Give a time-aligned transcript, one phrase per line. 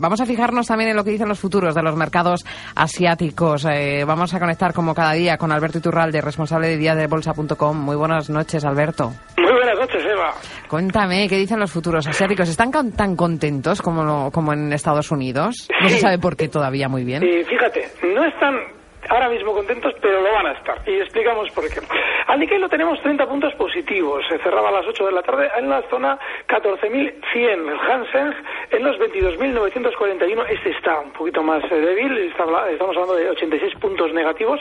[0.00, 2.46] Vamos a fijarnos también en lo que dicen los futuros de los mercados
[2.76, 3.64] asiáticos.
[3.64, 7.76] Eh, vamos a conectar como cada día con Alberto Iturralde, responsable de díasdebolsa.com.
[7.76, 9.10] Muy buenas noches, Alberto.
[9.36, 10.34] Muy buenas noches, Eva.
[10.68, 12.48] Cuéntame, ¿qué dicen los futuros asiáticos?
[12.48, 15.66] ¿Están tan contentos como, como en Estados Unidos?
[15.82, 17.24] No se sabe por qué todavía muy bien.
[17.24, 18.54] Y fíjate, no están
[19.08, 20.78] ahora mismo contentos, pero lo van a estar.
[20.86, 21.80] Y explicamos por qué.
[22.26, 24.24] Al Nikkei lo tenemos 30 puntos positivos.
[24.28, 26.18] Se cerraba a las 8 de la tarde en la zona
[26.48, 27.18] 14.100.
[27.34, 28.34] El Hansen
[28.70, 30.46] en los 22.941.
[30.50, 32.18] Este está un poquito más eh, débil.
[32.18, 34.60] Estamos hablando de 86 puntos negativos.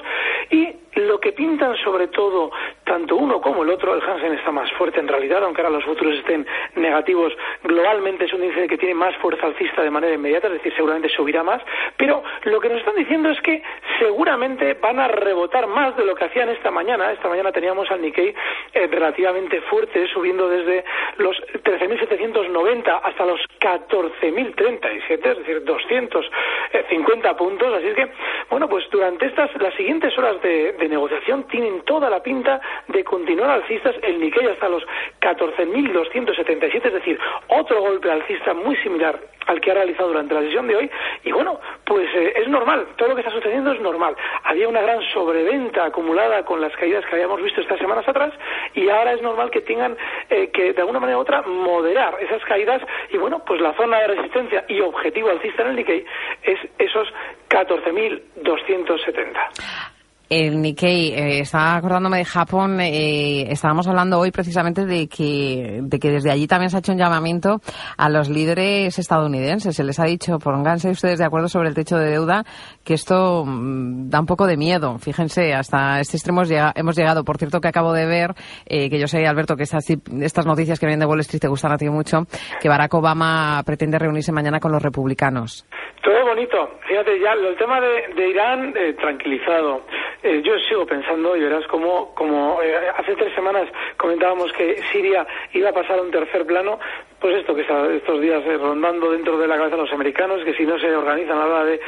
[0.49, 2.51] Y lo que pintan sobre todo
[2.87, 5.85] tanto uno como el otro, el Hansen está más fuerte en realidad, aunque ahora los
[5.85, 7.33] futuros estén negativos.
[7.63, 11.09] Globalmente es un índice que tiene más fuerza alcista de manera inmediata, es decir, seguramente
[11.09, 11.61] subirá más.
[11.97, 13.61] Pero lo que nos están diciendo es que
[13.99, 17.11] seguramente van a rebotar más de lo que hacían esta mañana.
[17.11, 18.33] Esta mañana teníamos al Nikkei
[18.73, 20.85] eh, relativamente fuerte, subiendo desde
[21.17, 27.73] los 13.790 hasta los 14.037, es decir, 250 puntos.
[27.73, 28.07] Así es que,
[28.49, 33.49] bueno, pues durante estas, las siguientes horas de, negociación tienen toda la pinta de continuar
[33.49, 33.95] alcistas.
[34.01, 34.83] El Nikkei hasta los
[35.21, 40.67] 14.277, es decir, otro golpe alcista muy similar al que ha realizado durante la sesión
[40.67, 40.91] de hoy.
[41.23, 44.15] Y bueno, pues eh, es normal, todo lo que está sucediendo es normal.
[44.43, 48.33] Había una gran sobreventa acumulada con las caídas que habíamos visto estas semanas atrás
[48.73, 49.97] y ahora es normal que tengan
[50.29, 52.81] eh, que de alguna manera u otra moderar esas caídas
[53.11, 56.05] y bueno, pues la zona de resistencia y objetivo alcista en el Nikkei
[56.43, 57.07] es esos
[57.49, 59.86] 14.270.
[60.29, 65.99] El Nikkei, eh, estaba acordándome de Japón, eh, estábamos hablando hoy precisamente de que, de
[65.99, 67.61] que desde allí también se ha hecho un llamamiento
[67.97, 69.73] a los líderes estadounidenses.
[69.73, 72.43] Se les ha dicho, pónganse ustedes de acuerdo sobre el techo de deuda,
[72.83, 74.97] que esto mm, da un poco de miedo.
[74.99, 76.41] Fíjense, hasta este extremo
[76.75, 77.23] hemos llegado.
[77.23, 78.31] Por cierto, que acabo de ver,
[78.65, 81.47] eh, que yo sé, Alberto, que estas, estas noticias que vienen de Wall Street te
[81.47, 82.23] gustan a ti mucho,
[82.59, 85.65] que Barack Obama pretende reunirse mañana con los republicanos.
[86.03, 86.57] Todo bonito.
[86.85, 89.83] Fíjate, ya el tema de, de Irán, tranquilizado.
[90.23, 93.67] Eh, yo sigo pensando y verás como, como eh, hace tres semanas
[93.97, 96.79] comentábamos que Siria iba a pasar a un tercer plano,
[97.19, 100.43] pues esto que está estos días eh, rondando dentro de la cabeza de los americanos,
[100.43, 101.79] que si no se organizan a la hora de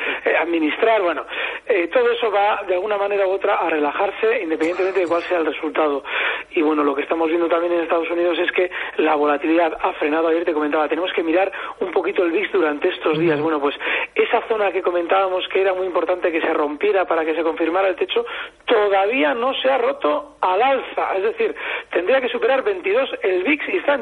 [0.41, 1.25] administrar, bueno,
[1.93, 5.45] todo eso va de alguna manera u otra a relajarse independientemente de cuál sea el
[5.45, 6.03] resultado.
[6.51, 9.93] Y bueno, lo que estamos viendo también en Estados Unidos es que la volatilidad ha
[9.93, 10.27] frenado.
[10.29, 13.39] Ayer te comentaba, tenemos que mirar un poquito el VIX durante estos días.
[13.39, 13.75] Bueno, pues
[14.15, 17.89] esa zona que comentábamos que era muy importante que se rompiera para que se confirmara
[17.89, 18.25] el techo,
[18.65, 21.15] todavía no se ha roto al alza.
[21.17, 21.55] Es decir,
[21.91, 24.01] tendría que superar 22 el VIX y está en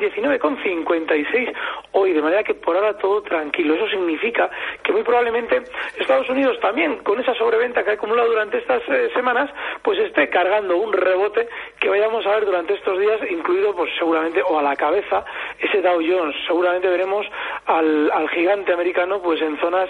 [1.17, 1.53] 19,56
[1.93, 3.75] hoy, de manera que por ahora todo tranquilo.
[3.75, 4.49] Eso significa
[4.83, 5.63] que muy probablemente
[5.97, 9.49] Estados Unidos también, con esa sobreventa que ha acumulado durante estas eh, semanas,
[9.81, 11.47] pues esté cargando un rebote
[11.79, 15.25] que vayamos a ver durante estos días, incluido pues seguramente o a la cabeza
[15.59, 16.35] ese Dow Jones.
[16.45, 17.25] Seguramente veremos
[17.65, 19.89] al, al gigante americano pues en zonas,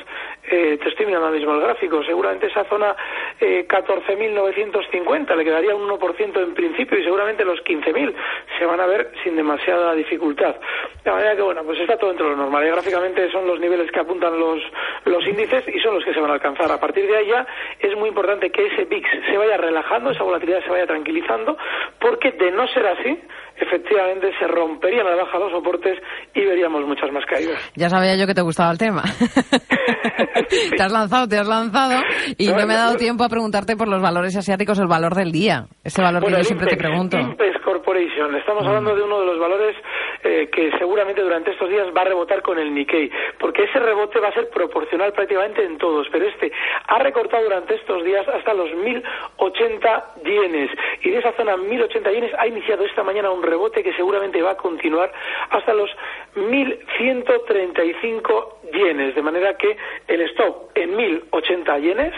[0.50, 2.96] eh, te estoy mirando ahora mismo el gráfico, seguramente esa zona
[3.40, 8.14] eh, 14.950 le quedaría un 1% en principio y seguramente los 15.000
[8.58, 10.56] se van a ver sin demasiada dificultad.
[11.04, 12.66] De manera que bueno, pues está todo dentro de lo normal.
[12.66, 14.62] Y gráficamente son los niveles que apuntan los,
[15.06, 16.72] los índices y son los que se van a alcanzar.
[16.72, 17.46] A partir de ahí ya
[17.80, 21.58] es muy importante que ese VIX se vaya relajando, esa volatilidad se vaya tranquilizando,
[22.00, 23.20] porque de no ser así,
[23.58, 25.98] efectivamente se romperían a la baja los soportes
[26.34, 27.60] y veríamos muchas más caídas.
[27.76, 29.04] Ya sabía yo que te gustaba el tema.
[30.78, 32.02] te has lanzado, te has lanzado
[32.38, 35.32] y no, me he dado tiempo a preguntarte por los valores asiáticos, el valor del
[35.32, 35.68] día.
[35.84, 37.18] Ese valor que yo siempre te pregunto.
[37.64, 38.34] Corporation.
[38.36, 38.68] Estamos mm.
[38.68, 39.76] hablando de uno de los valores
[40.24, 44.20] eh, que seguramente durante estos días va a rebotar con el Nikkei, porque ese rebote
[44.20, 46.52] va a ser proporcional prácticamente en todos, pero este
[46.88, 50.72] ha recortado durante estos días hasta los 1080 yenes
[51.02, 54.52] y de esa zona 1080 yenes ha iniciado esta mañana un rebote que seguramente va
[54.52, 55.12] a continuar
[55.50, 55.90] hasta los
[56.36, 59.78] 1135 yenes, de manera que
[60.08, 62.14] el stop en 1080 yenes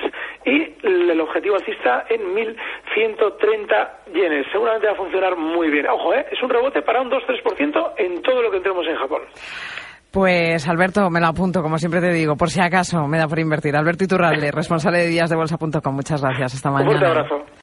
[0.45, 0.73] y
[1.39, 4.45] objetivo alcista en 1130 yenes.
[4.51, 5.87] Seguramente va a funcionar muy bien.
[5.87, 6.25] Ojo, ¿eh?
[6.31, 9.21] es un rebote para un 2-3% en todo lo que entremos en Japón.
[10.11, 13.39] Pues Alberto, me lo apunto, como siempre te digo, por si acaso me da por
[13.39, 13.75] invertir.
[13.75, 15.95] Alberto Iturralde, responsable de díasdebolsa.com.
[15.95, 16.55] Muchas gracias.
[16.55, 16.91] Hasta mañana.
[16.91, 17.45] Un fuerte abrazo.